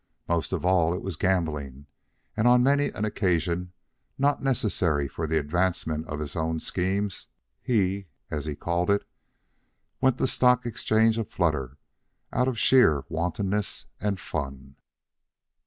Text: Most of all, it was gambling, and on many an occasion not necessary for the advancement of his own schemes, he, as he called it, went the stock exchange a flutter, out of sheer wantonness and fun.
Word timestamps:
Most 0.27 0.51
of 0.51 0.65
all, 0.65 0.95
it 0.95 1.03
was 1.03 1.15
gambling, 1.15 1.85
and 2.35 2.47
on 2.47 2.63
many 2.63 2.87
an 2.89 3.05
occasion 3.05 3.71
not 4.17 4.41
necessary 4.41 5.07
for 5.07 5.27
the 5.27 5.37
advancement 5.37 6.07
of 6.07 6.17
his 6.19 6.35
own 6.35 6.59
schemes, 6.59 7.27
he, 7.61 8.07
as 8.31 8.45
he 8.45 8.55
called 8.55 8.89
it, 8.89 9.07
went 10.01 10.17
the 10.17 10.25
stock 10.25 10.65
exchange 10.65 11.19
a 11.19 11.23
flutter, 11.23 11.77
out 12.33 12.47
of 12.47 12.57
sheer 12.57 13.05
wantonness 13.09 13.85
and 13.99 14.19
fun. 14.19 14.75